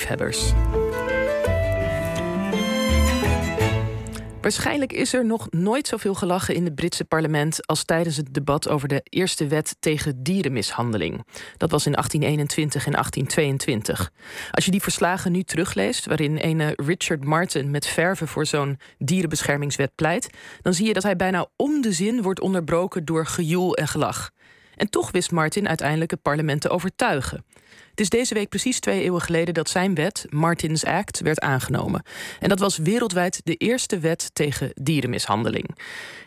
liefhebbers. 0.00 0.52
Waarschijnlijk 4.40 4.92
is 4.92 5.12
er 5.12 5.26
nog 5.26 5.50
nooit 5.50 5.88
zoveel 5.88 6.14
gelachen 6.14 6.54
in 6.54 6.64
het 6.64 6.74
Britse 6.74 7.04
parlement 7.04 7.66
als 7.66 7.84
tijdens 7.84 8.16
het 8.16 8.34
debat 8.34 8.68
over 8.68 8.88
de 8.88 9.00
eerste 9.04 9.46
wet 9.46 9.76
tegen 9.80 10.22
dierenmishandeling. 10.22 11.24
Dat 11.56 11.70
was 11.70 11.86
in 11.86 11.92
1821 11.92 12.86
en 12.86 12.92
1822. 12.92 14.12
Als 14.50 14.64
je 14.64 14.70
die 14.70 14.82
verslagen 14.82 15.32
nu 15.32 15.42
terugleest, 15.42 16.06
waarin 16.06 16.38
een 16.40 16.72
Richard 16.76 17.24
Martin 17.24 17.70
met 17.70 17.86
verven 17.86 18.28
voor 18.28 18.46
zo'n 18.46 18.78
dierenbeschermingswet 18.98 19.94
pleit, 19.94 20.30
dan 20.62 20.74
zie 20.74 20.86
je 20.86 20.92
dat 20.92 21.02
hij 21.02 21.16
bijna 21.16 21.46
om 21.56 21.80
de 21.80 21.92
zin 21.92 22.22
wordt 22.22 22.40
onderbroken 22.40 23.04
door 23.04 23.26
gejoel 23.26 23.76
en 23.76 23.88
gelach. 23.88 24.30
En 24.76 24.90
toch 24.90 25.10
wist 25.10 25.30
Martin 25.30 25.68
uiteindelijk 25.68 26.10
het 26.10 26.22
parlement 26.22 26.60
te 26.60 26.68
overtuigen. 26.68 27.44
Het 28.00 28.12
is 28.12 28.18
deze 28.18 28.34
week 28.34 28.48
precies 28.48 28.80
twee 28.80 29.02
eeuwen 29.02 29.20
geleden 29.20 29.54
dat 29.54 29.68
zijn 29.68 29.94
wet, 29.94 30.26
Martin's 30.28 30.84
Act, 30.84 31.20
werd 31.20 31.40
aangenomen. 31.40 32.02
En 32.38 32.48
dat 32.48 32.58
was 32.58 32.76
wereldwijd 32.76 33.40
de 33.44 33.54
eerste 33.54 33.98
wet 33.98 34.30
tegen 34.32 34.72
dierenmishandeling. 34.74 35.76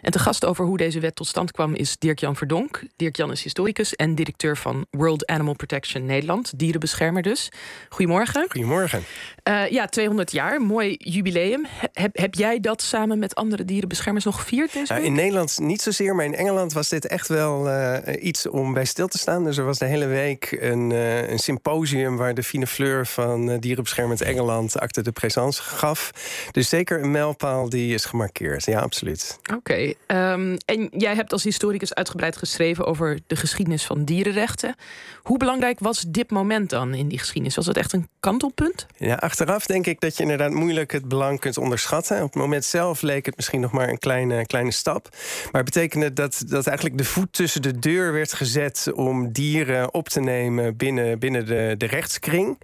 En 0.02 0.12
te 0.12 0.20
gast 0.20 0.46
over 0.46 0.66
hoe 0.66 0.78
deze 0.78 1.00
wet 1.00 1.16
tot 1.16 1.28
stand 1.28 1.52
kwam 1.52 1.76
is 1.76 1.98
Dirk-Jan 1.98 2.36
Verdonk. 2.36 2.84
Dirk-Jan 2.96 3.32
is 3.32 3.44
historicus 3.44 3.96
en 3.96 4.16
directeur 4.16 4.58
van 4.58 4.86
World 4.90 5.26
Animal 5.26 5.56
Protection 5.56 6.06
Nederland, 6.06 6.60
dierenbeschermer 6.60 7.22
dus. 7.22 7.50
Goedemorgen. 7.90 8.46
Goedemorgen. 8.50 9.04
Uh, 9.50 9.70
ja, 9.70 9.86
200 9.86 10.32
jaar, 10.32 10.62
mooi 10.62 10.96
jubileum. 11.00 11.66
Heb, 11.94 12.18
heb 12.18 12.34
jij 12.34 12.60
dat 12.60 12.82
samen 12.82 13.20
met 13.20 13.36
andere 13.36 13.66
dierenbeschermers 13.66 14.26
nog 14.26 14.36
gevierd 14.36 14.74
deze 14.74 14.94
uh, 14.94 15.04
In 15.04 15.14
Nederland 15.14 15.60
niet 15.60 15.82
zozeer, 15.82 16.16
maar 16.16 16.26
in 16.26 16.36
Engeland 16.36 16.74
was 16.74 16.90
dit 16.90 17.08
echt 17.08 17.28
wel 17.28 17.68
uh, 17.68 17.98
iets 18.20 18.48
om 18.48 18.74
bij 18.74 18.86
stil 18.86 19.08
te 19.08 19.18
staan. 19.18 19.44
Dus 19.44 19.58
er 19.58 19.66
was 19.66 19.78
de 19.78 19.86
hele 19.86 20.06
week 20.06 20.58
een, 20.60 20.90
een 20.92 21.40
symposium 21.40 21.62
waar 21.64 22.34
de 22.34 22.44
fine 22.44 22.68
fleur 22.68 23.06
van 23.06 23.58
Dierenbeschermend 23.60 24.22
Engeland 24.22 24.80
acte 24.80 25.02
de 25.02 25.12
présence 25.12 25.62
gaf. 25.62 26.12
Dus 26.52 26.70
zeker 26.70 27.04
een 27.04 27.12
mijlpaal 27.12 27.70
die 27.70 27.94
is 27.94 28.06
gemarkeerd. 28.06 28.66
Ja, 28.66 28.80
absoluut. 28.80 29.40
Oké. 29.42 29.56
Okay. 29.58 29.96
Um, 30.34 30.58
en 30.66 30.90
jij 30.92 31.16
hebt 31.16 31.32
als 31.32 31.44
historicus 31.44 31.94
uitgebreid 31.94 32.38
geschreven 32.38 32.86
over 32.86 33.20
de 33.28 33.36
geschiedenis 33.36 33.86
van 33.86 34.04
dierenrechten. 34.04 34.76
Hoe 35.22 35.38
belangrijk 35.38 35.80
was 35.80 36.06
dit 36.08 36.32
moment 36.32 36.70
dan 36.70 36.94
in 36.94 37.08
die 37.08 37.20
geschiedenis? 37.20 37.56
Was 37.56 37.66
het 37.66 37.78
echt 37.78 37.94
een 37.94 38.08
kantelpunt? 38.20 38.86
Ja, 38.98 39.16
achteraf 39.16 39.66
denk 39.66 39.86
ik 39.86 40.00
dat 40.00 40.18
je 40.18 40.24
inderdaad 40.24 40.52
moeilijk 40.52 40.92
het 40.92 41.08
belang 41.08 41.40
kunt 41.40 41.58
onderschatten. 41.58 42.18
Op 42.18 42.34
het 42.34 42.42
moment 42.42 42.66
zelf 42.66 43.02
leek 43.02 43.26
het 43.26 43.36
misschien 43.36 43.62
nog 43.62 43.72
maar 43.72 43.90
een 43.90 44.00
kleine, 44.00 44.46
kleine 44.46 44.72
stap. 44.72 45.08
Maar 45.52 45.64
het 45.64 45.74
betekende 45.74 46.14
dat, 46.14 46.44
dat 46.48 46.68
eigenlijk 46.68 46.98
de 46.98 47.04
voet 47.04 47.34
tussen 47.34 47.62
de 47.62 47.80
deur 47.80 48.14
werd 48.14 48.34
gezet 48.34 48.92
om 48.96 49.32
dieren 49.32 49.94
op 49.94 50.10
te 50.10 50.20
nemen 50.20 50.78
binnen, 50.78 51.20
binnen 51.20 51.46
de, 51.46 51.53
de 51.78 51.86
rechtskring. 51.86 52.60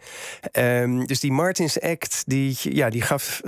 Um, 0.52 1.08
dus 1.08 1.20
die 1.20 1.32
Martins 1.32 1.82
Act 1.82 2.24
die, 2.26 2.58
ja, 2.62 2.90
die 2.90 3.02
gaf, 3.02 3.42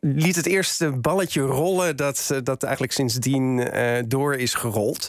liet 0.00 0.36
het 0.36 0.46
eerste 0.46 0.90
balletje 0.90 1.40
rollen 1.40 1.96
dat, 1.96 2.40
dat 2.42 2.62
eigenlijk 2.62 2.92
sindsdien 2.92 3.58
uh, 3.58 3.98
door 4.06 4.34
is 4.34 4.54
gerold. 4.54 5.08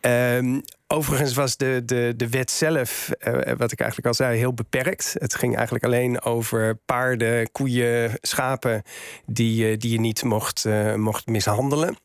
Um, 0.00 0.62
Overigens 0.92 1.34
was 1.34 1.56
de, 1.56 1.82
de, 1.84 2.14
de 2.16 2.28
wet 2.28 2.50
zelf, 2.50 3.10
uh, 3.28 3.32
wat 3.56 3.72
ik 3.72 3.80
eigenlijk 3.80 4.06
al 4.06 4.14
zei, 4.14 4.38
heel 4.38 4.54
beperkt. 4.54 5.14
Het 5.18 5.34
ging 5.34 5.54
eigenlijk 5.54 5.84
alleen 5.84 6.22
over 6.22 6.74
paarden, 6.86 7.52
koeien, 7.52 8.18
schapen 8.20 8.82
die, 9.26 9.70
uh, 9.70 9.78
die 9.78 9.92
je 9.92 10.00
niet 10.00 10.22
mocht, 10.22 10.64
mocht 10.96 11.26
mishandelen. 11.26 11.96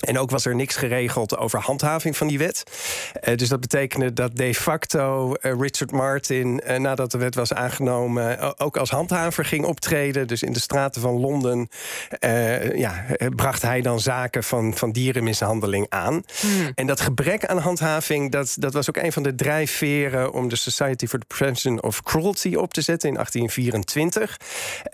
En 0.00 0.18
ook 0.18 0.30
was 0.30 0.44
er 0.44 0.54
niks 0.54 0.76
geregeld 0.76 1.36
over 1.36 1.60
handhaving 1.60 2.16
van 2.16 2.26
die 2.26 2.38
wet. 2.38 2.62
Uh, 3.28 3.34
dus 3.36 3.48
dat 3.48 3.60
betekende 3.60 4.12
dat 4.12 4.36
de 4.36 4.54
facto 4.54 5.34
uh, 5.40 5.52
Richard 5.58 5.90
Martin, 5.90 6.62
uh, 6.66 6.76
nadat 6.76 7.10
de 7.10 7.18
wet 7.18 7.34
was 7.34 7.52
aangenomen, 7.52 8.58
ook 8.58 8.76
als 8.76 8.90
handhaver 8.90 9.44
ging 9.44 9.64
optreden. 9.64 10.26
Dus 10.26 10.42
in 10.42 10.52
de 10.52 10.60
straten 10.60 11.00
van 11.00 11.20
Londen 11.20 11.68
ja, 12.74 13.04
bracht 13.36 13.62
hij 13.62 13.80
dan 13.80 14.00
zaken 14.00 14.44
van, 14.44 14.74
van 14.74 14.92
dierenmishandeling 14.92 15.86
aan. 15.88 16.22
Hmm. 16.40 16.72
En 16.74 16.86
dat 16.86 17.00
gebrek 17.00 17.46
aan 17.46 17.58
handhaving, 17.58 18.32
dat, 18.32 18.56
dat 18.58 18.72
was 18.72 18.88
ook 18.88 18.96
een 18.96 19.12
van 19.12 19.22
de 19.22 19.34
drijfveren 19.34 20.32
om 20.32 20.48
de 20.48 20.56
Society 20.56 21.06
for 21.06 21.18
the 21.18 21.26
Prevention 21.26 21.82
of 21.82 22.02
Cruelty 22.02 22.54
op 22.54 22.72
te 22.72 22.80
zetten 22.80 23.08
in 23.08 23.14
1824. 23.14 24.36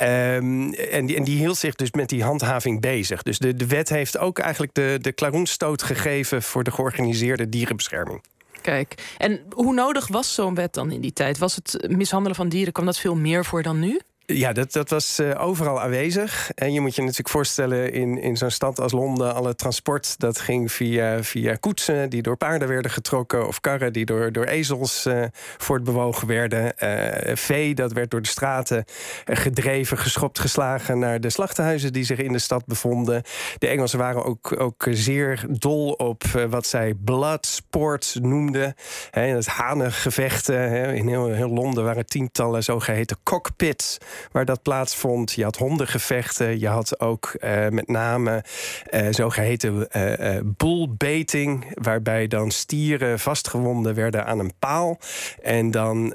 Um, 0.01 0.75
en, 0.75 1.07
die, 1.07 1.17
en 1.17 1.25
die 1.25 1.39
hield 1.39 1.57
zich 1.57 1.75
dus 1.75 1.91
met 1.91 2.09
die 2.09 2.23
handhaving 2.23 2.81
bezig. 2.81 3.23
Dus 3.23 3.39
de, 3.39 3.55
de 3.55 3.67
wet 3.67 3.89
heeft 3.89 4.19
ook 4.19 4.39
eigenlijk 4.39 4.75
de 4.75 4.92
de 5.01 5.13
klaroenstoot 5.13 5.83
gegeven 5.83 6.43
voor 6.43 6.65
de 6.65 6.71
georganiseerde 6.71 7.49
dierenbescherming. 7.49 8.23
Kijk, 8.61 9.15
en 9.19 9.41
hoe 9.51 9.75
nodig 9.75 10.09
was 10.09 10.35
zo'n 10.35 10.55
wet 10.55 10.75
dan 10.75 10.91
in 10.91 11.01
die 11.01 11.13
tijd? 11.13 11.39
Was 11.39 11.57
het 11.57 11.89
mishandelen 11.89 12.37
van 12.37 12.49
dieren, 12.49 12.73
kwam 12.73 12.87
dat 12.87 12.99
veel 12.99 13.15
meer 13.15 13.45
voor 13.45 13.63
dan 13.63 13.79
nu? 13.79 14.01
Ja, 14.35 14.53
dat, 14.53 14.73
dat 14.73 14.91
was 14.91 15.21
uh, 15.21 15.45
overal 15.45 15.81
aanwezig. 15.81 16.51
En 16.55 16.73
je 16.73 16.81
moet 16.81 16.95
je 16.95 17.01
natuurlijk 17.01 17.29
voorstellen 17.29 17.93
in, 17.93 18.19
in 18.19 18.37
zo'n 18.37 18.51
stad 18.51 18.81
als 18.81 18.93
Londen... 18.93 19.35
alle 19.35 19.55
transport 19.55 20.19
dat 20.19 20.39
ging 20.39 20.73
via, 20.73 21.23
via 21.23 21.55
koetsen 21.55 22.11
die 22.11 22.23
door 22.23 22.37
paarden 22.37 22.69
werden 22.69 22.91
getrokken... 22.91 23.47
of 23.47 23.61
karren 23.61 23.93
die 23.93 24.05
door, 24.05 24.33
door 24.33 24.45
ezels 24.45 25.07
uh, 25.07 25.25
voortbewogen 25.57 26.29
werden. 26.29 26.73
Uh, 26.79 27.37
vee 27.37 27.75
dat 27.75 27.93
werd 27.93 28.11
door 28.11 28.23
de 28.23 28.29
straten 28.29 28.85
gedreven, 29.25 29.99
geschopt, 29.99 30.39
geslagen... 30.39 30.99
naar 30.99 31.21
de 31.21 31.31
slachthuizen 31.31 31.93
die 31.93 32.05
zich 32.05 32.19
in 32.19 32.33
de 32.33 32.39
stad 32.39 32.67
bevonden. 32.67 33.23
De 33.59 33.67
Engelsen 33.67 33.99
waren 33.99 34.25
ook, 34.25 34.61
ook 34.61 34.87
zeer 34.91 35.45
dol 35.49 35.93
op 35.93 36.25
wat 36.49 36.67
zij 36.67 36.95
bloodsport 36.95 38.17
noemden. 38.21 38.75
He, 39.11 39.21
het 39.21 39.47
hanengevechten. 39.47 40.71
He. 40.71 40.93
In 40.93 41.09
heel, 41.09 41.27
heel 41.27 41.49
Londen 41.49 41.85
waren 41.85 42.07
tientallen 42.07 42.65
zogeheten 42.65 43.17
cockpits 43.23 43.99
waar 44.33 44.45
dat 44.45 44.63
plaatsvond. 44.63 45.33
Je 45.33 45.45
had 45.45 45.57
hondengevechten. 45.57 46.61
Je 46.61 46.69
had 46.69 47.01
ook 47.01 47.37
uh, 47.41 47.69
met 47.69 47.89
name 47.89 48.45
uh, 48.91 49.07
zogeheten 49.11 49.89
uh, 49.97 50.39
bullbaiting, 50.45 51.73
waarbij 51.75 52.27
dan 52.27 52.51
stieren 52.51 53.19
vastgewonden 53.19 53.95
werden 53.95 54.27
aan 54.27 54.39
een 54.39 54.53
paal. 54.59 54.99
En 55.43 55.71
dan 55.71 56.09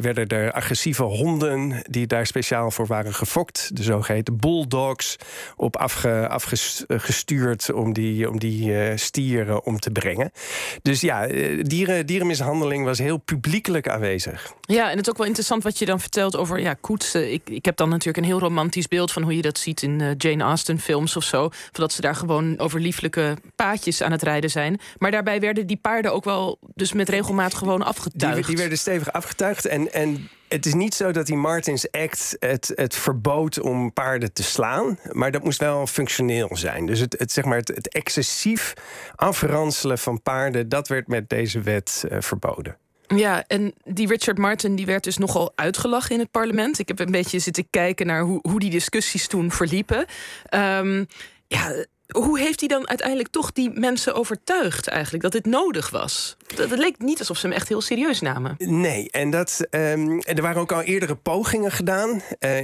werden 0.00 0.26
er 0.26 0.52
agressieve 0.52 1.02
honden 1.02 1.82
die 1.90 2.06
daar 2.06 2.26
speciaal 2.26 2.70
voor 2.70 2.86
waren 2.86 3.14
gefokt, 3.14 3.76
de 3.76 3.82
zogeheten 3.82 4.36
bulldogs, 4.36 5.16
op 5.56 5.76
afge, 5.76 6.28
afgestuurd 6.28 7.72
om 7.72 7.92
die, 7.92 8.30
om 8.30 8.38
die 8.38 8.96
stieren 8.96 9.64
om 9.64 9.78
te 9.78 9.90
brengen. 9.90 10.30
Dus 10.82 11.00
ja, 11.00 11.26
dieren, 11.62 12.06
dierenmishandeling 12.06 12.84
was 12.84 12.98
heel 12.98 13.16
publiekelijk 13.16 13.88
aanwezig. 13.88 14.52
Ja, 14.60 14.90
en 14.90 14.96
het 14.96 15.06
is 15.06 15.10
ook 15.10 15.18
wel 15.18 15.26
interessant 15.26 15.62
wat 15.62 15.78
je 15.78 15.86
dan 15.86 16.00
vertelt 16.00 16.36
over 16.36 16.60
ja, 16.60 16.74
koetsen 16.80 17.32
ik, 17.38 17.54
ik 17.54 17.64
heb 17.64 17.76
dan 17.76 17.88
natuurlijk 17.88 18.16
een 18.16 18.24
heel 18.24 18.38
romantisch 18.38 18.88
beeld 18.88 19.12
van 19.12 19.22
hoe 19.22 19.36
je 19.36 19.42
dat 19.42 19.58
ziet 19.58 19.82
in 19.82 20.00
uh, 20.00 20.10
Jane 20.16 20.44
Austen 20.44 20.78
films 20.78 21.16
of 21.16 21.24
zo. 21.24 21.50
Dat 21.72 21.92
ze 21.92 22.00
daar 22.00 22.14
gewoon 22.14 22.58
over 22.58 22.80
lieflijke 22.80 23.36
paadjes 23.56 24.02
aan 24.02 24.12
het 24.12 24.22
rijden 24.22 24.50
zijn. 24.50 24.80
Maar 24.98 25.10
daarbij 25.10 25.40
werden 25.40 25.66
die 25.66 25.76
paarden 25.76 26.12
ook 26.12 26.24
wel 26.24 26.58
dus 26.74 26.92
met 26.92 27.08
regelmaat 27.08 27.54
gewoon 27.54 27.82
afgetuigd. 27.82 28.36
Die, 28.36 28.46
die 28.46 28.56
werden 28.56 28.78
stevig 28.78 29.12
afgetuigd. 29.12 29.66
En, 29.66 29.92
en 29.92 30.28
het 30.48 30.66
is 30.66 30.74
niet 30.74 30.94
zo 30.94 31.12
dat 31.12 31.26
die 31.26 31.36
Martins 31.36 31.90
Act 31.90 32.36
het, 32.38 32.72
het 32.74 32.94
verbood 32.94 33.60
om 33.60 33.92
paarden 33.92 34.32
te 34.32 34.42
slaan. 34.42 34.98
Maar 35.12 35.30
dat 35.30 35.44
moest 35.44 35.60
wel 35.60 35.86
functioneel 35.86 36.48
zijn. 36.52 36.86
Dus 36.86 37.00
het, 37.00 37.14
het, 37.18 37.32
zeg 37.32 37.44
maar 37.44 37.58
het, 37.58 37.68
het 37.68 37.88
excessief 37.88 38.74
afranselen 39.14 39.98
van 39.98 40.22
paarden, 40.22 40.68
dat 40.68 40.88
werd 40.88 41.08
met 41.08 41.28
deze 41.28 41.60
wet 41.60 42.04
uh, 42.10 42.16
verboden. 42.20 42.76
Ja, 43.16 43.44
en 43.46 43.74
die 43.84 44.06
Richard 44.06 44.38
Martin 44.38 44.76
die 44.76 44.86
werd 44.86 45.04
dus 45.04 45.18
nogal 45.18 45.52
uitgelachen 45.54 46.14
in 46.14 46.20
het 46.20 46.30
parlement. 46.30 46.78
Ik 46.78 46.88
heb 46.88 46.98
een 46.98 47.10
beetje 47.10 47.38
zitten 47.38 47.70
kijken 47.70 48.06
naar 48.06 48.22
hoe, 48.22 48.38
hoe 48.42 48.60
die 48.60 48.70
discussies 48.70 49.26
toen 49.26 49.50
verliepen. 49.50 50.06
Um, 50.54 51.06
ja, 51.46 51.84
hoe 52.08 52.38
heeft 52.38 52.60
hij 52.60 52.68
dan 52.68 52.88
uiteindelijk 52.88 53.28
toch 53.28 53.52
die 53.52 53.70
mensen 53.70 54.14
overtuigd 54.14 54.88
eigenlijk 54.88 55.22
dat 55.22 55.32
dit 55.32 55.46
nodig 55.46 55.90
was? 55.90 56.36
Dat, 56.56 56.78
leek 56.78 56.98
niet 56.98 57.18
alsof 57.18 57.36
ze 57.36 57.46
hem 57.46 57.56
echt 57.56 57.68
heel 57.68 57.80
serieus 57.80 58.20
namen. 58.20 58.54
Nee, 58.58 59.10
en 59.10 59.30
dat, 59.30 59.66
um, 59.70 60.20
er 60.20 60.42
waren 60.42 60.60
ook 60.60 60.72
al 60.72 60.82
eerdere 60.82 61.14
pogingen 61.14 61.72
gedaan. 61.72 62.22
Uh, 62.40 62.56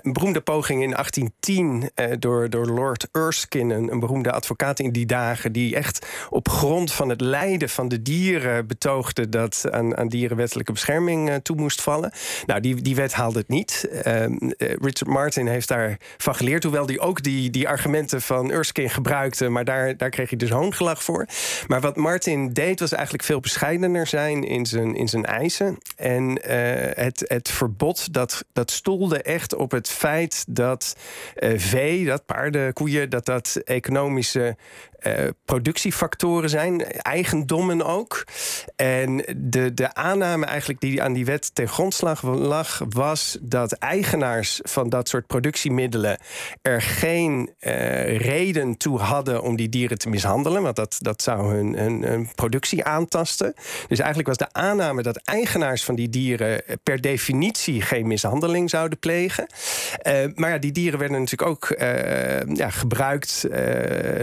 een 0.00 0.12
beroemde 0.12 0.40
poging 0.40 0.82
in 0.82 0.90
1810 0.90 1.90
uh, 1.94 2.16
door, 2.18 2.50
door 2.50 2.66
Lord 2.66 3.08
Erskine, 3.12 3.74
een, 3.74 3.92
een, 3.92 4.00
beroemde 4.00 4.32
advocaat 4.32 4.78
in 4.78 4.92
die 4.92 5.06
dagen, 5.06 5.52
die 5.52 5.76
echt 5.76 6.06
op 6.30 6.48
grond 6.48 6.92
van 6.92 7.08
het 7.08 7.20
lijden 7.20 7.68
van 7.68 7.88
de 7.88 8.02
dieren 8.02 8.66
betoogde 8.66 9.28
dat 9.28 9.64
aan, 9.70 9.96
aan 9.96 10.08
dieren 10.08 10.36
wettelijke 10.36 10.72
bescherming 10.72 11.28
uh, 11.28 11.34
toe 11.34 11.56
moest 11.56 11.82
vallen. 11.82 12.12
Nou, 12.46 12.60
die, 12.60 12.82
die 12.82 12.94
wet 12.94 13.12
haalde 13.12 13.38
het 13.38 13.48
niet. 13.48 13.88
Richard 14.58 15.06
Martin 15.06 15.46
heeft 15.46 15.68
daarvan 15.68 16.34
geleerd, 16.34 16.62
hoewel 16.62 16.86
hij 16.86 17.00
ook 17.00 17.22
die, 17.22 17.50
die 17.50 17.68
argumenten 17.68 18.22
van 18.22 18.50
Erskine 18.50 18.88
gebruikte, 18.88 19.48
maar 19.48 19.64
daar, 19.64 19.96
daar 19.96 20.10
kreeg 20.10 20.28
hij 20.28 20.38
dus 20.38 20.50
hoongelach 20.50 21.02
voor. 21.02 21.26
Maar 21.66 21.80
wat 21.80 21.96
Martin 21.96 22.52
deed 22.52 22.80
was 22.80 22.92
eigenlijk 22.92 23.24
veel 23.28 23.40
bescheidener 23.40 24.06
zijn 24.06 24.44
in 24.44 24.66
zijn, 24.66 24.94
in 24.94 25.08
zijn 25.08 25.24
eisen. 25.24 25.78
En 25.96 26.40
het, 26.94 27.24
het 27.26 27.48
verbod 27.48 28.12
dat, 28.12 28.44
dat 28.52 28.70
stoelde 28.70 29.22
echt 29.22 29.54
op 29.54 29.70
het 29.70 29.88
feit 29.88 30.44
dat 30.48 30.96
vee, 31.56 32.04
dat 32.04 32.26
paarden, 32.26 32.72
koeien, 32.72 33.10
dat 33.10 33.24
dat 33.24 33.60
economische 33.64 34.56
productiefactoren 35.44 36.50
zijn, 36.50 36.82
eigendommen 36.82 37.84
ook. 37.84 38.24
En 38.76 39.24
de, 39.36 39.74
de 39.74 39.94
aanname 39.94 40.46
eigenlijk 40.46 40.80
die 40.80 41.02
aan 41.02 41.12
die 41.12 41.24
wet 41.24 41.54
ten 41.54 41.68
grondslag 41.68 42.22
lag, 42.22 42.80
was 42.88 43.38
dat 43.40 43.72
eigenaars 43.72 44.60
van 44.62 44.88
dat 44.88 45.08
soort 45.08 45.26
productiemiddelen 45.26 46.18
er 46.62 46.82
geen 46.82 47.50
uh, 47.60 48.18
reden 48.18 48.76
toe 48.76 48.98
hadden 48.98 49.42
om 49.42 49.56
die 49.56 49.68
dieren 49.68 49.98
te 49.98 50.08
mishandelen, 50.08 50.62
want 50.62 50.76
dat, 50.76 50.96
dat 50.98 51.22
zou 51.22 51.54
hun, 51.54 51.76
hun, 52.04 52.28
productie 52.34 52.84
aantasten. 52.84 53.54
Dus 53.88 53.98
eigenlijk 53.98 54.28
was 54.28 54.36
de 54.36 54.52
aanname 54.52 55.02
dat 55.02 55.16
eigenaars 55.16 55.84
van 55.84 55.94
die 55.94 56.08
dieren 56.08 56.62
per 56.82 57.00
definitie 57.00 57.82
geen 57.82 58.06
mishandeling 58.06 58.70
zouden 58.70 58.98
plegen. 58.98 59.46
Maar 60.34 60.50
ja, 60.50 60.58
die 60.58 60.72
dieren 60.72 60.98
werden 60.98 61.18
natuurlijk 61.20 61.50
ook 61.50 61.74
ja, 62.54 62.70
gebruikt 62.70 63.46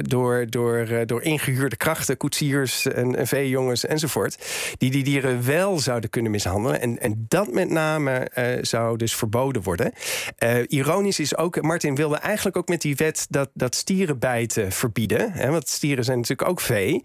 door, 0.02 0.46
door 0.50 0.65
door, 0.66 0.98
eh, 0.98 1.06
door 1.06 1.22
ingehuurde 1.22 1.76
krachten, 1.76 2.18
koetsiers 2.18 2.86
en, 2.86 3.16
en 3.16 3.28
veejongens 3.28 3.86
enzovoort, 3.86 4.38
die 4.78 4.92
die 4.92 5.04
dieren 5.04 5.46
wel 5.46 5.80
zouden 5.80 6.10
kunnen 6.10 6.32
mishandelen. 6.32 6.82
En, 6.82 7.00
en 7.00 7.26
dat 7.28 7.52
met 7.52 7.70
name 7.70 8.32
uh, 8.38 8.46
zou 8.62 8.98
dus 8.98 9.16
verboden 9.16 9.62
worden. 9.62 9.92
Uh, 10.40 10.58
ironisch 10.68 11.20
is 11.20 11.38
ook, 11.38 11.62
Martin 11.62 11.96
wilde 11.96 12.16
eigenlijk 12.16 12.58
ook 12.58 12.68
met 12.68 12.82
die 12.82 12.96
wet 12.96 13.26
dat, 13.30 13.50
dat 13.54 13.76
stierenbijten 13.76 14.72
verbieden. 14.72 15.32
Hè, 15.32 15.50
want 15.52 15.70
stieren 15.70 16.04
zijn 16.04 16.18
natuurlijk 16.18 16.50
ook 16.50 16.62
vee. 16.62 17.04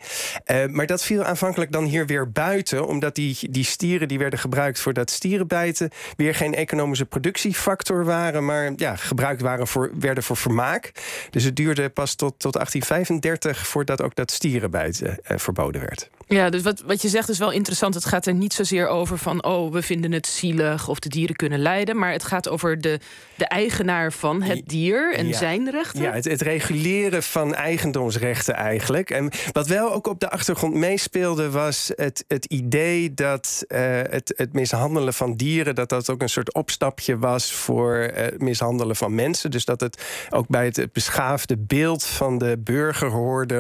Maar 0.71 0.87
dat 0.87 1.05
viel 1.05 1.25
aanvankelijk 1.25 1.73
dan 1.73 1.85
hier 1.85 2.07
weer 2.07 2.31
buiten, 2.31 2.87
omdat 2.87 3.15
die, 3.15 3.37
die 3.51 3.65
stieren 3.65 4.09
die 4.09 4.19
werden 4.19 4.39
gebruikt 4.39 4.81
voor 4.81 4.93
dat 4.93 5.11
stierenbijten 5.11 5.91
weer 6.17 6.35
geen 6.35 6.55
economische 6.55 7.05
productiefactor 7.05 8.05
waren, 8.05 8.45
maar 8.45 8.73
ja, 8.77 8.97
gebruikt 8.97 9.41
waren 9.41 9.67
voor, 9.67 9.91
werden 9.99 10.23
voor 10.23 10.37
vermaak. 10.37 10.93
Dus 11.31 11.45
het 11.45 11.57
duurde 11.57 11.89
pas 11.89 12.15
tot, 12.15 12.39
tot 12.39 12.53
1835 12.53 13.50
voordat 13.57 14.03
ook 14.03 14.15
dat 14.15 14.31
stierenbijten 14.31 15.19
uh, 15.31 15.39
verboden 15.39 15.81
werd. 15.81 16.11
Ja, 16.27 16.51
dus 16.51 16.63
wat, 16.63 16.81
wat 16.81 17.03
je 17.03 17.09
zegt 17.09 17.29
is 17.29 17.39
wel 17.39 17.51
interessant. 17.51 17.95
Het 17.95 18.05
gaat 18.05 18.27
er 18.27 18.35
niet 18.35 18.53
zozeer 18.53 18.89
over 18.89 19.19
van, 19.19 19.45
oh, 19.45 19.73
we 19.73 19.83
vinden 19.83 20.13
het 20.13 20.27
zielig 20.27 20.89
of 20.89 20.99
de 20.99 21.09
dieren 21.09 21.37
kunnen 21.37 21.59
lijden. 21.59 21.99
Maar 21.99 22.13
het 22.13 22.25
gaat 22.25 22.49
over 22.49 22.81
de, 22.81 23.01
de 23.37 23.45
eigenaar 23.45 24.13
van 24.13 24.43
het 24.43 24.63
dier 24.67 25.15
en 25.15 25.35
zijn 25.35 25.71
rechten. 25.71 26.03
Ja, 26.03 26.13
het, 26.13 26.25
het, 26.25 26.41
reguleren 26.41 27.23
van 27.23 27.55
eigendomsrechten 27.55 28.55
eigenlijk. 28.55 29.11
En 29.11 29.31
wat 29.53 29.67
wel 29.67 29.93
ook 29.93 30.07
op 30.07 30.21
de 30.21 30.31
achtergrond 30.31 30.75
meespeelde, 30.75 31.51
was 31.51 31.93
het, 31.95 32.25
het 32.29 32.45
idee 32.45 33.15
dat 33.15 33.65
uh, 33.69 33.79
het, 34.11 34.33
het 34.37 34.53
mishandelen 34.53 35.15
van 35.15 35.35
dieren, 35.35 35.75
dat 35.75 35.89
dat 35.89 36.11
ook 36.11 36.23
een 36.23 36.29
soort 36.29 36.55
opstapje 36.55 37.19
was 37.19 37.53
voor 37.53 37.97
uh, 37.97 38.17
het 38.17 38.41
mishandelen 38.41 38.97
van 38.97 39.15
mensen. 39.15 39.51
Dus 39.51 39.65
dat 39.65 39.81
het 39.81 40.03
ook 40.31 40.49
bij 40.49 40.65
het, 40.65 40.77
het 40.77 40.93
beschaafde 40.93 41.57
beeld 41.57 42.07
van 42.07 42.39
de 42.39 42.59
burger 42.59 43.09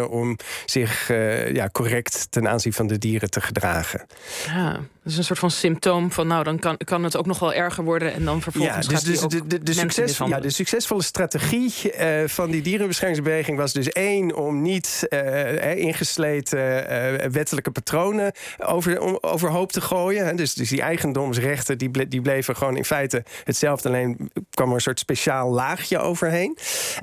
om 0.09 0.37
zich 0.65 1.09
uh, 1.11 1.53
ja, 1.53 1.69
correct 1.69 2.27
ten 2.31 2.49
aanzien 2.49 2.73
van 2.73 2.87
de 2.87 2.99
dieren 2.99 3.31
te 3.31 3.41
gedragen. 3.41 4.07
Ja, 4.47 4.81
is 5.11 5.19
een 5.19 5.25
soort 5.25 5.39
van 5.39 5.51
symptoom 5.51 6.13
van 6.13 6.27
nou, 6.27 6.45
dan 6.45 6.59
kan, 6.59 6.77
kan 6.77 7.05
het 7.05 7.17
ook 7.17 7.27
nog 7.27 7.39
wel 7.39 7.55
erger 7.55 7.85
worden 7.85 8.13
en 8.13 8.25
dan 8.25 8.43
vervolgens 8.43 8.87
ja, 8.87 8.93
dus, 8.93 9.03
dus 9.03 9.21
de, 9.21 9.47
de, 9.47 9.63
de, 9.63 9.73
succes, 9.73 10.19
ja, 10.19 10.41
de 10.41 10.51
succesvolle 10.51 11.03
strategie 11.03 11.73
uh, 11.85 12.29
van 12.29 12.51
die 12.51 12.63
dierenbeschermingsbeweging 12.63 13.57
was 13.57 13.73
dus 13.73 13.89
één 13.89 14.37
om 14.37 14.63
niet 14.63 15.07
uh, 15.09 15.77
ingesleten 15.77 16.59
uh, 16.59 17.31
wettelijke 17.31 17.71
patronen 17.71 18.33
over, 18.59 19.23
overhoop 19.23 19.73
te 19.73 19.81
gooien. 19.81 20.37
Dus, 20.37 20.55
dus 20.55 20.69
die 20.69 20.81
eigendomsrechten 20.81 21.79
die, 21.79 21.91
ble, 21.91 22.09
die 22.09 22.21
bleven 22.21 22.57
gewoon 22.57 22.77
in 22.77 22.85
feite 22.85 23.25
hetzelfde, 23.45 23.89
alleen 23.89 24.31
kwam 24.51 24.69
er 24.69 24.75
een 24.75 24.81
soort 24.81 24.99
speciaal 24.99 25.51
laagje 25.51 25.99
overheen. 25.99 26.59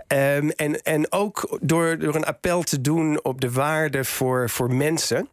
Um, 0.07 0.49
en, 0.49 0.81
en 0.81 1.11
ook 1.11 1.57
door, 1.61 1.97
door 1.99 2.15
een 2.15 2.25
appel 2.25 2.61
te 2.63 2.81
doen 2.81 3.23
op 3.23 3.41
de 3.41 3.51
waarde 3.51 4.03
voor, 4.03 4.49
voor 4.49 4.73
mensen. 4.73 5.29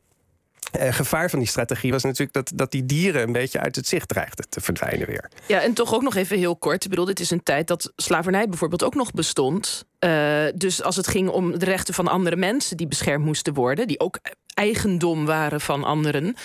Uh, 0.80 0.92
gevaar 0.92 1.30
van 1.30 1.38
die 1.38 1.48
strategie 1.48 1.92
was 1.92 2.02
natuurlijk 2.02 2.32
dat, 2.32 2.52
dat 2.54 2.70
die 2.70 2.86
dieren 2.86 3.22
een 3.22 3.32
beetje 3.32 3.60
uit 3.60 3.76
het 3.76 3.86
zicht 3.86 4.08
dreigden 4.08 4.48
te 4.48 4.60
verdwijnen 4.60 5.06
weer. 5.06 5.30
Ja, 5.46 5.60
en 5.60 5.72
toch 5.72 5.94
ook 5.94 6.02
nog 6.02 6.14
even 6.14 6.38
heel 6.38 6.56
kort. 6.56 6.84
Ik 6.84 6.90
bedoel, 6.90 7.04
dit 7.04 7.20
is 7.20 7.30
een 7.30 7.42
tijd 7.42 7.66
dat 7.66 7.92
slavernij 7.96 8.48
bijvoorbeeld 8.48 8.84
ook 8.84 8.94
nog 8.94 9.10
bestond. 9.10 9.84
Uh, 10.00 10.44
dus 10.54 10.82
als 10.82 10.96
het 10.96 11.06
ging 11.06 11.28
om 11.28 11.58
de 11.58 11.64
rechten 11.64 11.94
van 11.94 12.08
andere 12.08 12.36
mensen 12.36 12.76
die 12.76 12.88
beschermd 12.88 13.24
moesten 13.24 13.54
worden, 13.54 13.86
die 13.86 14.00
ook 14.00 14.18
eigendom 14.54 15.26
waren 15.26 15.60
van 15.60 15.84
anderen. 15.84 16.36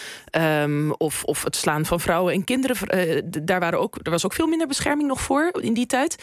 Um, 0.62 0.92
of, 0.92 1.24
of 1.24 1.44
het 1.44 1.56
slaan 1.56 1.86
van 1.86 2.00
vrouwen 2.00 2.34
en 2.34 2.44
kinderen. 2.44 2.78
Uh, 2.96 3.22
daar 3.44 3.60
waren 3.60 3.80
ook, 3.80 3.98
er 4.04 4.12
was 4.12 4.26
ook 4.26 4.34
veel 4.34 4.48
minder 4.48 4.68
bescherming 4.68 5.08
nog 5.08 5.22
voor 5.22 5.52
in 5.62 5.74
die 5.74 5.86
tijd. 5.86 6.16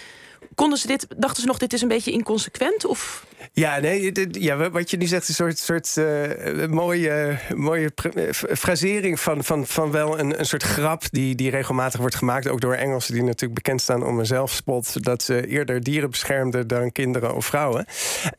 Konden 0.54 0.78
ze 0.78 0.86
dit, 0.86 1.06
dachten 1.16 1.40
ze 1.40 1.48
nog, 1.48 1.58
dit 1.58 1.72
is 1.72 1.82
een 1.82 1.88
beetje 1.88 2.10
inconsequent? 2.10 2.84
Of? 2.84 3.26
Ja, 3.52 3.78
nee, 3.78 4.12
ja, 4.30 4.70
wat 4.70 4.90
je 4.90 4.96
nu 4.96 5.06
zegt 5.06 5.28
een 5.28 5.34
soort, 5.34 5.58
soort 5.58 5.96
uh, 5.98 6.66
mooie, 6.66 7.38
mooie 7.54 7.90
frasering 8.32 9.20
van, 9.20 9.44
van, 9.44 9.66
van 9.66 9.90
wel 9.90 10.18
een, 10.18 10.38
een 10.38 10.46
soort 10.46 10.62
grap 10.62 11.02
die, 11.10 11.34
die 11.34 11.50
regelmatig 11.50 12.00
wordt 12.00 12.14
gemaakt. 12.14 12.48
Ook 12.48 12.60
door 12.60 12.74
Engelsen 12.74 13.14
die 13.14 13.22
natuurlijk 13.22 13.54
bekend 13.54 13.80
staan 13.80 14.04
om 14.04 14.18
een 14.18 14.26
zelfspot. 14.26 15.04
Dat 15.04 15.22
ze 15.22 15.46
eerder 15.46 15.82
dieren 15.82 16.10
beschermden 16.10 16.66
dan 16.66 16.92
kinderen 16.92 17.34
of 17.34 17.46
vrouwen. 17.46 17.86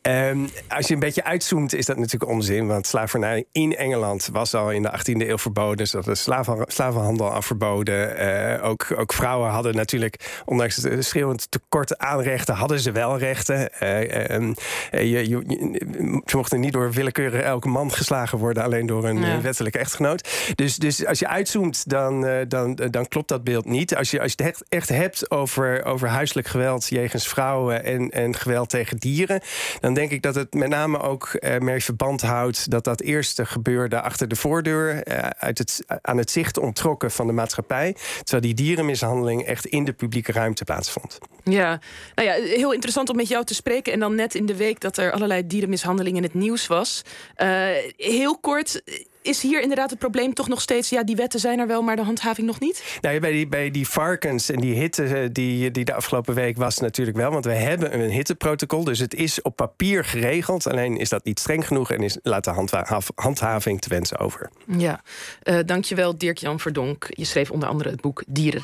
Um, 0.02 0.50
als 0.68 0.88
je 0.88 0.94
een 0.94 1.00
beetje 1.00 1.24
uitzoomt, 1.24 1.74
is 1.74 1.86
dat 1.86 1.98
natuurlijk 1.98 2.32
onzin. 2.32 2.68
Want 2.68 2.88
slavernij 2.88 3.46
in 3.52 3.76
Engeland 3.76 4.30
was 4.32 4.54
al 4.54 4.72
in 4.72 4.82
de 4.82 4.92
18e 4.92 5.28
eeuw 5.28 5.38
verboden. 5.38 5.78
Dus 5.78 5.92
dat 5.92 6.18
slaven, 6.18 6.64
slavenhandel 6.68 7.32
al 7.32 7.42
verboden. 7.42 8.22
Uh, 8.22 8.64
ook, 8.64 8.88
ook 8.96 9.14
vrouwen 9.14 9.50
hadden 9.50 9.76
natuurlijk, 9.76 10.42
ondanks 10.46 10.76
het 10.76 11.06
schreeuwend 11.06 11.52
tekort 11.52 11.97
aan 11.98 12.22
rechten, 12.22 12.56
hadden 12.56 12.80
ze 12.80 12.92
wel 12.92 13.18
rechten. 13.18 13.70
Uh, 13.84 14.30
um, 14.30 14.54
je, 14.92 15.30
je, 15.30 16.22
ze 16.26 16.38
mochten 16.38 16.60
niet 16.60 16.74
door 16.74 16.92
willekeurig 16.92 17.42
elke 17.42 17.68
man 17.68 17.92
geslagen 17.92 18.38
worden, 18.38 18.64
alleen 18.64 18.86
door 18.86 19.06
een 19.06 19.20
ja. 19.20 19.42
wettelijke 19.42 19.80
echtgenoot. 19.80 20.30
Dus, 20.56 20.76
dus 20.76 21.06
als 21.06 21.20
je 21.20 21.28
uitzoomt, 21.28 21.90
dan, 21.90 22.26
uh, 22.26 22.36
dan, 22.48 22.76
dan 22.76 23.08
klopt 23.08 23.28
dat 23.28 23.44
beeld 23.44 23.66
niet. 23.66 23.96
Als 23.96 24.12
je, 24.12 24.22
als 24.22 24.34
je 24.36 24.44
het 24.44 24.48
echt, 24.48 24.64
echt 24.70 24.90
hebt 24.90 25.32
over, 25.32 25.86
over 25.86 26.08
huiselijk 26.08 26.48
geweld 26.48 26.88
jegens 26.88 27.28
vrouwen 27.28 27.84
en, 27.84 28.10
en 28.10 28.36
geweld 28.36 28.70
tegen 28.70 28.98
dieren, 28.98 29.42
dan 29.80 29.94
denk 29.94 30.12
ik 30.12 30.22
dat 30.22 30.36
het 30.36 30.54
met 30.54 30.70
name 30.70 31.00
ook 31.00 31.38
uh, 31.40 31.58
mee 31.58 31.84
verband 31.84 32.22
houdt 32.22 32.72
dat 32.72 32.84
dat 32.84 33.02
eerste 33.02 33.46
gebeurde 33.46 34.02
achter 34.02 34.28
de 34.28 34.36
voordeur, 34.36 35.08
uh, 35.08 35.18
uit 35.18 35.58
het, 35.58 35.86
aan 36.02 36.18
het 36.18 36.32
zicht 36.32 36.58
ontrokken 36.58 37.12
van 37.12 37.28
de 37.28 37.34
maatschappij, 37.34 37.96
terwijl 38.18 38.42
die 38.42 38.54
dierenmishandeling 38.54 39.46
echt 39.46 39.66
in 39.66 39.86
de 39.86 39.94
publieke 39.94 40.32
ruimte 40.32 40.64
plaatsvond. 40.64 41.20
Ja, 41.50 41.80
nou 42.16 42.28
ja, 42.28 42.34
heel 42.34 42.74
interessant 42.74 43.10
om 43.10 43.16
met 43.16 43.28
jou 43.28 43.46
te 43.46 43.54
spreken. 43.54 43.94
En 43.94 44.00
dan 44.00 44.16
net 44.16 44.36
in 44.36 44.46
de 44.46 44.56
week 44.56 44.80
dat 44.80 44.98
er 44.98 45.12
allerlei 45.12 45.48
dierenmishandeling 45.48 46.18
in 46.18 46.24
het 46.24 46.34
nieuws 46.34 46.68
was. 46.68 47.02
Uh, 47.38 47.68
heel 47.98 48.38
kort, 48.38 48.82
is 49.28 49.42
hier 49.42 49.62
inderdaad 49.62 49.90
het 49.90 50.00
probleem 50.00 50.34
toch 50.34 50.48
nog 50.48 50.62
steeds... 50.62 50.90
ja, 50.90 51.04
die 51.04 51.16
wetten 51.16 51.40
zijn 51.40 51.60
er 51.60 51.68
wel, 51.68 51.82
maar 51.82 51.96
de 51.96 52.02
handhaving 52.02 52.48
nog 52.48 52.60
niet? 52.60 52.98
Nou, 53.02 53.20
bij, 53.20 53.32
die, 53.32 53.48
bij 53.48 53.72
die 53.72 53.88
varkens 53.88 54.50
en 54.50 54.60
die 54.60 54.76
hitte 54.76 55.04
eh, 55.04 55.30
die, 55.32 55.72
die 55.72 55.86
de 55.86 55.94
afgelopen 55.94 56.34
week 56.34 56.58
was 56.58 56.80
natuurlijk 56.80 57.18
wel... 57.18 57.32
want 57.32 57.46
we 57.46 57.52
hebben 57.52 58.00
een 58.00 58.10
hitteprotocol, 58.10 58.84
dus 58.84 59.00
het 59.00 59.14
is 59.14 59.42
op 59.42 59.56
papier 59.56 60.06
geregeld. 60.06 60.68
Alleen 60.68 60.98
is 60.98 61.10
dat 61.10 61.26
niet 61.26 61.40
streng 61.40 61.68
genoeg 61.68 61.92
en 61.92 62.04
is, 62.04 62.18
laat 62.24 62.44
de 62.44 62.50
handha 62.50 63.02
handhaving 63.16 63.82
te 63.82 63.90
wensen 63.90 64.18
over. 64.18 64.50
Ja, 64.78 65.02
uh, 65.44 65.60
dankjewel 65.66 66.18
Dirk-Jan 66.18 66.60
Verdonk. 66.60 67.08
Je 67.10 67.26
schreef 67.26 67.52
onder 67.52 67.70
andere 67.70 67.90
het 67.90 68.02
boek 68.02 68.24
Dieren 68.28 68.56